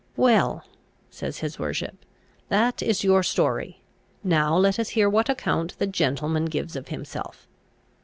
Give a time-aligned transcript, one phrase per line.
[0.17, 0.63] "Well,"
[1.11, 2.05] says his worship,
[2.49, 3.81] "that is your story;
[4.23, 7.47] now let us hear what account the gentleman gives of himself.